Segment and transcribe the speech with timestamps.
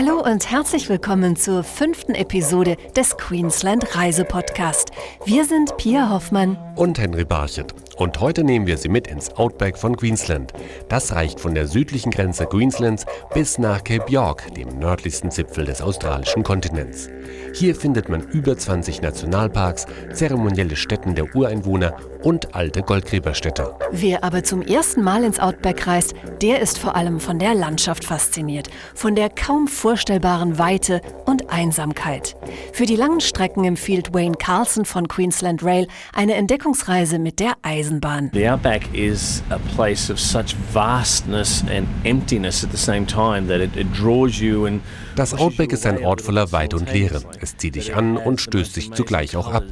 [0.00, 4.92] Hallo und herzlich willkommen zur fünften Episode des Queensland Reisepodcast.
[5.24, 7.74] Wir sind Pia Hoffmann und Henry Barchet.
[7.96, 10.52] Und heute nehmen wir Sie mit ins Outback von Queensland.
[10.88, 15.82] Das reicht von der südlichen Grenze Queenslands bis nach Cape York, dem nördlichsten Zipfel des
[15.82, 17.08] australischen Kontinents.
[17.54, 23.74] Hier findet man über 20 Nationalparks, zeremonielle Stätten der Ureinwohner und alte Goldgräberstädte.
[23.90, 28.04] Wer aber zum ersten Mal ins Outback reist, der ist vor allem von der Landschaft
[28.04, 32.36] fasziniert, von der kaum vorstellbaren Weite und Einsamkeit.
[32.72, 38.30] Für die langen Strecken empfiehlt Wayne Carlson von Queensland Rail eine Entdeckungsreise mit der Eisenbahn.
[38.32, 43.60] The Outback is a place of such vastness and emptiness at the same time that
[43.60, 44.82] it, it draws you and
[45.18, 47.20] das Outback ist ein Ort voller Weite und Leere.
[47.40, 49.64] Es zieht dich an und stößt dich zugleich auch ab.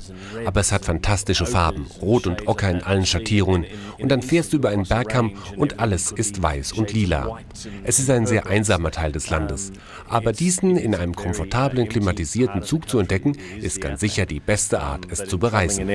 [0.45, 3.65] Aber es hat fantastische Farben, rot und ocker in allen Schattierungen.
[3.99, 7.39] Und dann fährst du über einen Bergkamm und alles ist weiß und lila.
[7.85, 9.71] Es ist ein sehr einsamer Teil des Landes.
[10.09, 15.07] Aber diesen in einem komfortablen, klimatisierten Zug zu entdecken, ist ganz sicher die beste Art,
[15.11, 15.89] es zu bereisen.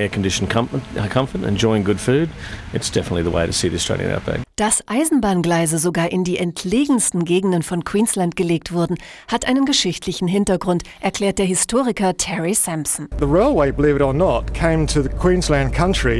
[4.62, 8.96] Dass Eisenbahngleise sogar in die entlegensten Gegenden von Queensland gelegt wurden,
[9.26, 13.08] hat einen geschichtlichen Hintergrund, erklärt der Historiker Terry Sampson.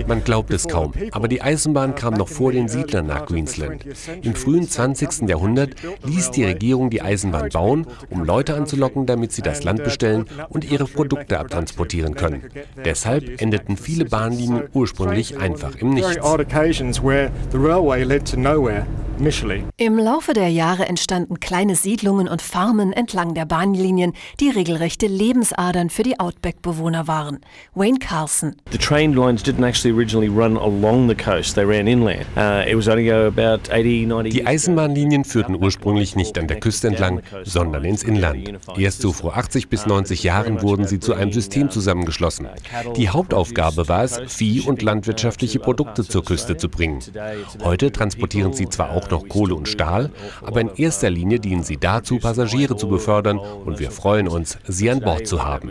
[0.08, 3.84] Man glaubt es kaum, aber die Eisenbahn kam noch vor den Siedlern nach Queensland.
[4.22, 5.28] Im frühen 20.
[5.28, 10.24] Jahrhundert ließ die Regierung die Eisenbahn bauen, um Leute anzulocken, damit sie das Land bestellen
[10.48, 12.42] und ihre Produkte abtransportieren können.
[12.84, 16.18] Deshalb endeten viele Bahnlinien ursprünglich einfach im Nichts.
[18.32, 18.86] to nowhere.
[19.76, 25.90] Im Laufe der Jahre entstanden kleine Siedlungen und Farmen entlang der Bahnlinien, die regelrechte Lebensadern
[25.90, 27.38] für die Outback-Bewohner waren.
[27.74, 28.56] Wayne Carlson.
[28.72, 32.26] The train lines didn't actually originally run along the coast, they ran inland.
[32.36, 36.88] Uh, it was only about 80, 90 Die Eisenbahnlinien führten ursprünglich nicht an der Küste
[36.88, 38.58] entlang, sondern ins Inland.
[38.76, 42.48] Erst so vor 80 bis 90 Jahren wurden sie zu einem System zusammengeschlossen.
[42.96, 47.00] Die Hauptaufgabe war es, Vieh- und landwirtschaftliche Produkte zur Küste zu bringen.
[47.62, 50.10] Heute transportieren sie zwar auch noch Kohle und Stahl,
[50.42, 54.90] aber in erster Linie dienen sie dazu, Passagiere zu befördern und wir freuen uns, sie
[54.90, 55.70] an Bord zu haben.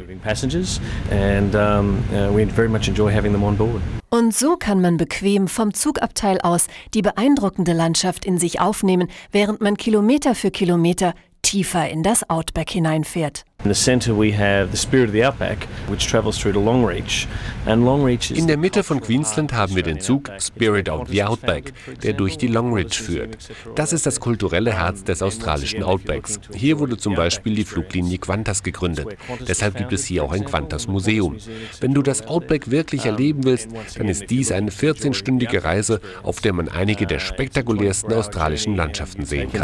[4.09, 9.61] Und so kann man bequem vom Zugabteil aus die beeindruckende Landschaft in sich aufnehmen, während
[9.61, 13.45] man Kilometer für Kilometer tiefer in das Outback hineinfährt.
[18.37, 22.37] In der Mitte von Queensland haben wir den Zug Spirit of the Outback, der durch
[22.37, 23.37] die Longreach führt.
[23.75, 26.39] Das ist das kulturelle Herz des australischen Outbacks.
[26.53, 29.07] Hier wurde zum Beispiel die Fluglinie Qantas gegründet.
[29.47, 31.37] Deshalb gibt es hier auch ein Qantas Museum.
[31.79, 36.53] Wenn du das Outback wirklich erleben willst, dann ist dies eine 14-stündige Reise, auf der
[36.53, 39.61] man einige der spektakulärsten australischen Landschaften sehen kann.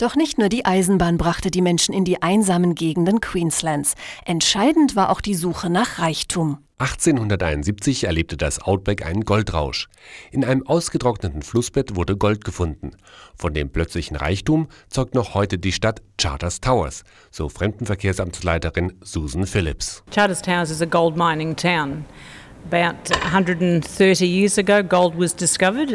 [0.00, 3.96] Doch nicht nur die Eisenbahn brachte die Menschen in die einsamen Gegenden Queenslands.
[4.24, 6.56] Entscheidend war auch die Suche nach Reichtum.
[6.78, 9.90] 1871 erlebte das Outback einen Goldrausch.
[10.30, 12.92] In einem ausgetrockneten Flussbett wurde Gold gefunden.
[13.36, 20.02] Von dem plötzlichen Reichtum zeugt noch heute die Stadt Charters Towers, so Fremdenverkehrsamtsleiterin Susan Phillips.
[20.10, 22.06] Charters Towers is a gold mining town.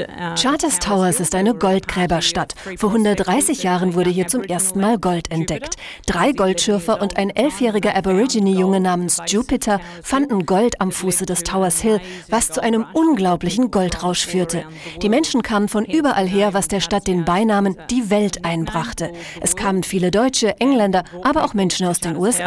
[0.09, 2.53] Uh, Charters Towers ist eine Goldgräberstadt.
[2.77, 5.75] Vor 130 Jahren wurde hier zum ersten Mal Gold entdeckt.
[6.05, 12.01] Drei Goldschürfer und ein elfjähriger Aborigine-Junge namens Jupiter fanden Gold am Fuße des Towers Hill,
[12.29, 14.63] was zu einem unglaublichen Goldrausch führte.
[15.01, 19.11] Die Menschen kamen von überall her, was der Stadt den Beinamen die Welt einbrachte.
[19.41, 22.45] Es kamen viele Deutsche, Engländer, aber auch Menschen aus den USA.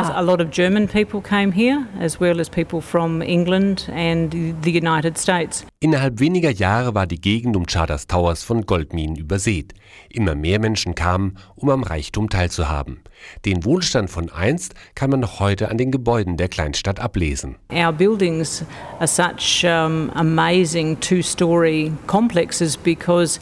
[4.08, 4.32] And
[4.62, 5.64] the United States.
[5.80, 9.74] Innerhalb weniger Jahre war die Gegend um Charters Towers von Goldminen übersät.
[10.08, 13.00] Immer mehr Menschen kamen, um am Reichtum teilzuhaben.
[13.44, 17.56] Den Wohlstand von einst kann man noch heute an den Gebäuden der Kleinstadt ablesen.
[17.70, 18.64] Our buildings
[18.98, 23.40] are such um, amazing two-story complexes because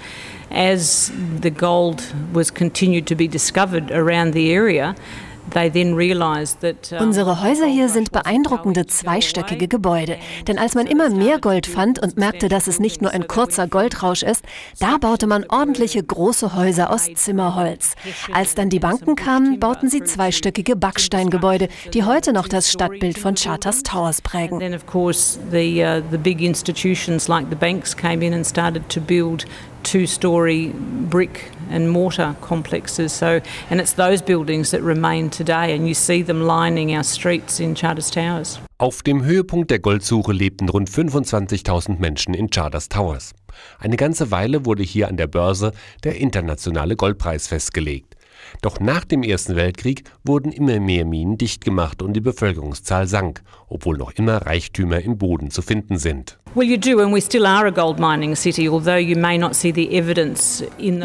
[0.51, 2.03] as the gold
[2.33, 4.95] was continued to be discovered around the area,
[6.99, 10.17] Unsere Häuser hier sind beeindruckende zweistöckige Gebäude.
[10.47, 13.67] Denn als man immer mehr Gold fand und merkte, dass es nicht nur ein kurzer
[13.67, 14.45] Goldrausch ist,
[14.79, 17.95] da baute man ordentliche große Häuser aus Zimmerholz.
[18.33, 23.35] Als dann die Banken kamen, bauten sie zweistöckige Backsteingebäude, die heute noch das Stadtbild von
[23.35, 24.59] Charters Towers prägen.
[24.59, 28.89] Then of course the uh, the big institutions like the banks came in and started
[28.89, 29.47] to build
[29.87, 30.73] two-story
[31.09, 33.13] brick and mortar complexes.
[33.13, 33.41] So,
[33.71, 37.75] and it's those buildings that remain today, and you see them lining our streets in
[37.75, 38.59] Charters Towers.
[38.79, 43.33] Auf dem Höhepunkt der Goldsuche lebten rund 25.000 Menschen in Charters Towers.
[43.79, 45.73] Eine ganze Weile wurde hier an der Börse
[46.05, 48.17] der internationale Goldpreis festgelegt.
[48.63, 53.43] Doch nach dem Ersten Weltkrieg wurden immer mehr Minen dicht gemacht und die Bevölkerungszahl sank,
[53.69, 56.39] obwohl noch immer Reichtümer im Boden zu finden sind.
[56.57, 56.81] Wir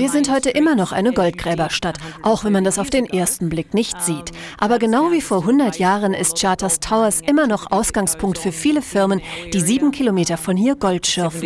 [0.09, 4.01] sind heute immer noch eine Goldgräberstadt, auch wenn man das auf den ersten Blick nicht
[4.01, 4.31] sieht.
[4.59, 9.19] Aber genau wie vor 100 Jahren ist Charters Towers immer noch Ausgangspunkt für viele Firmen,
[9.51, 11.41] die sieben Kilometer von hier Gold schürfen.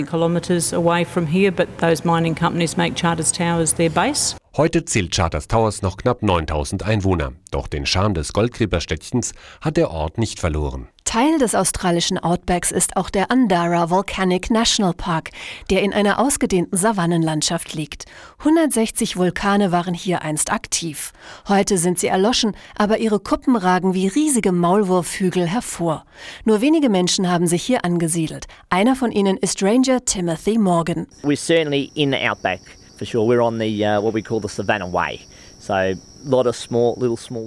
[4.56, 7.32] Heute zählt Charters Towers noch knapp 9000 Einwohner.
[7.50, 10.90] Doch den Charme des Goldgräberstädtchens hat der Ort nicht verloren.
[11.06, 15.30] Teil des australischen Outbacks ist auch der Andara Volcanic National Park,
[15.70, 18.06] der in einer ausgedehnten Savannenlandschaft liegt.
[18.40, 21.14] 160 Vulkane waren hier einst aktiv.
[21.48, 26.06] Heute sind sie erloschen, aber ihre Kuppen ragen wie riesige Maulwurfhügel hervor.
[26.44, 28.48] Nur wenige Menschen haben sich hier angesiedelt.
[28.70, 31.08] Einer von ihnen ist Ranger Timothy Morgan.
[31.24, 32.62] We're certainly in the outback
[32.98, 33.26] for sure.
[33.26, 35.20] We're on the uh, what we call the Savannah Way.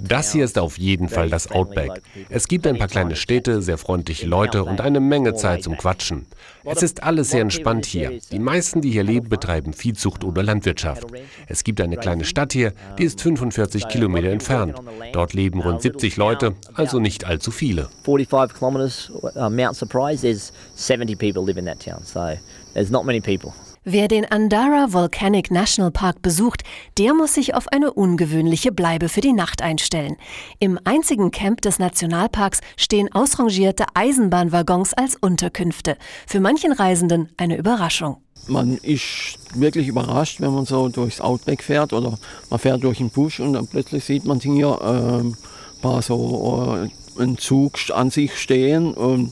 [0.07, 2.01] Das hier ist auf jeden Fall das Outback.
[2.29, 6.25] Es gibt ein paar kleine Städte, sehr freundliche Leute und eine Menge Zeit zum Quatschen.
[6.63, 8.19] Es ist alles sehr entspannt hier.
[8.31, 11.07] Die meisten, die hier leben, betreiben Viehzucht oder Landwirtschaft.
[11.47, 14.75] Es gibt eine kleine Stadt hier, die ist 45 Kilometer entfernt.
[15.13, 17.89] Dort leben rund 70 Leute, also nicht allzu viele.
[18.03, 22.37] 45 kilometers, uh, Mount Surprise, there's 70 people live in that town, so
[22.73, 23.53] there's not many people.
[23.85, 26.63] Wer den Andara Volcanic National Park besucht,
[26.97, 30.17] der muss sich auf eine ungewöhnliche Bleibe für die Nacht einstellen.
[30.59, 35.95] Im einzigen Camp des Nationalparks stehen ausrangierte Eisenbahnwaggons als Unterkünfte.
[36.27, 38.17] Für manchen Reisenden eine Überraschung.
[38.47, 43.09] Man ist wirklich überrascht, wenn man so durchs Outback fährt oder man fährt durch den
[43.09, 46.77] Busch und dann plötzlich sieht man hier äh, paar so
[47.17, 49.31] äh, einen Zug an sich stehen und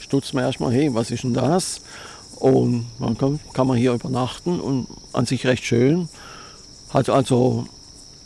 [0.00, 1.80] stutzt man erstmal, hey, was ist denn das?
[2.44, 6.10] Und man kann, kann man hier übernachten und an sich recht schön.
[6.90, 7.66] Hat also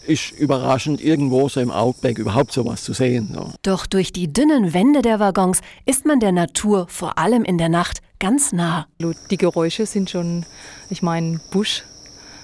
[0.09, 3.31] ist überraschend, irgendwo so im Outback überhaupt sowas zu sehen.
[3.32, 3.53] So.
[3.62, 7.69] Doch durch die dünnen Wände der Waggons ist man der Natur, vor allem in der
[7.69, 8.88] Nacht, ganz nah.
[9.31, 10.44] Die Geräusche sind schon,
[10.91, 11.85] ich meine, Busch,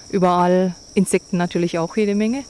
[0.09, 2.45] überall, Insekten natürlich auch jede Menge.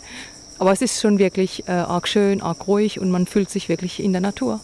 [0.60, 4.04] Aber es ist schon wirklich äh, arg schön, arg ruhig und man fühlt sich wirklich
[4.04, 4.60] in der Natur.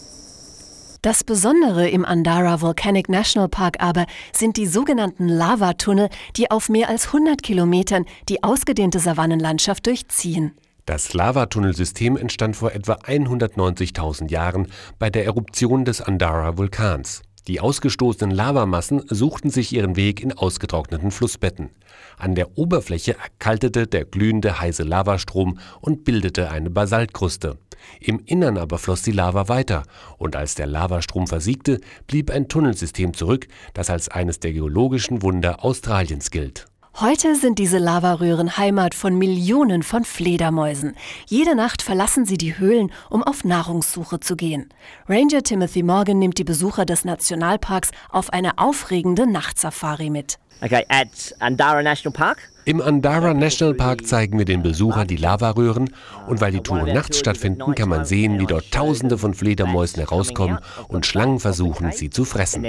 [1.02, 6.88] Das Besondere im Andara Volcanic National Park aber sind die sogenannten Lavatunnel, die auf mehr
[6.88, 10.52] als 100 Kilometern die ausgedehnte Savannenlandschaft durchziehen.
[10.86, 14.68] Das Lavatunnelsystem entstand vor etwa 190.000 Jahren
[15.00, 17.22] bei der Eruption des Andara-Vulkans.
[17.48, 21.70] Die ausgestoßenen Lavamassen suchten sich ihren Weg in ausgetrockneten Flussbetten.
[22.16, 27.58] An der Oberfläche erkaltete der glühende heiße Lavastrom und bildete eine Basaltkruste.
[27.98, 29.82] Im Innern aber floss die Lava weiter,
[30.18, 35.64] und als der Lavastrom versiegte, blieb ein Tunnelsystem zurück, das als eines der geologischen Wunder
[35.64, 36.66] Australiens gilt.
[37.00, 40.94] Heute sind diese Lavaröhren Heimat von Millionen von Fledermäusen.
[41.26, 44.68] Jede Nacht verlassen sie die Höhlen, um auf Nahrungssuche zu gehen.
[45.08, 50.38] Ranger Timothy Morgan nimmt die Besucher des Nationalparks auf eine aufregende Nachtsafari mit.
[50.60, 52.50] Okay, at Andara National Park.
[52.66, 55.90] Im Andara National Park zeigen wir den Besuchern die Lavaröhren
[56.28, 60.58] und weil die Touren nachts stattfinden, kann man sehen, wie dort Tausende von Fledermäusen herauskommen
[60.88, 62.62] und Schlangen versuchen, sie zu fressen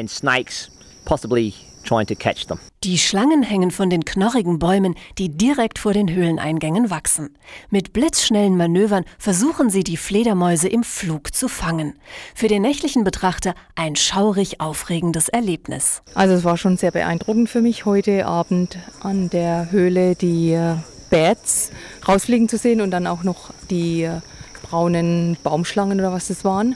[1.84, 2.60] trying to catch them.
[2.84, 7.38] Die Schlangen hängen von den knorrigen Bäumen, die direkt vor den Höhleneingängen wachsen.
[7.70, 11.94] Mit blitzschnellen Manövern versuchen sie, die Fledermäuse im Flug zu fangen.
[12.36, 16.02] Für den nächtlichen Betrachter ein schaurig aufregendes Erlebnis.
[16.14, 20.76] Also es war schon sehr beeindruckend für mich, heute Abend an der Höhle die äh,
[21.10, 21.72] Bats
[22.08, 24.22] rausfliegen zu sehen und dann auch noch die äh,
[24.64, 26.76] braunen Baumschlangen oder was das waren.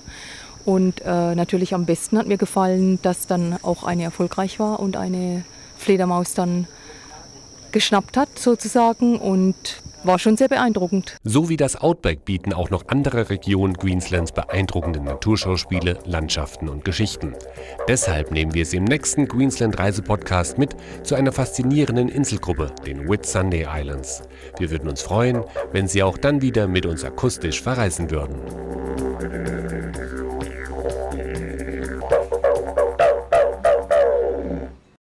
[0.68, 4.98] Und äh, natürlich am besten hat mir gefallen, dass dann auch eine erfolgreich war und
[4.98, 5.46] eine
[5.78, 6.68] Fledermaus dann
[7.72, 9.56] geschnappt hat sozusagen und
[10.04, 11.16] war schon sehr beeindruckend.
[11.24, 17.34] So wie das Outback bieten auch noch andere Regionen Queenslands beeindruckende Naturschauspiele, Landschaften und Geschichten.
[17.88, 23.66] Deshalb nehmen wir Sie im nächsten Queensland Reisepodcast mit zu einer faszinierenden Inselgruppe, den Whitsunday
[23.74, 24.22] Islands.
[24.60, 28.36] Wir würden uns freuen, wenn Sie auch dann wieder mit uns akustisch verreisen würden.